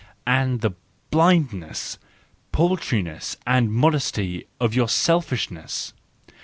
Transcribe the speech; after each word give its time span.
And 0.25 0.61
the 0.61 0.71
blindness, 1.11 1.99
paltriness, 2.51 3.37
and 3.45 3.71
modesty 3.71 4.47
of 4.59 4.73
your 4.73 4.87
selfish¬ 4.87 5.51
ness 5.51 5.93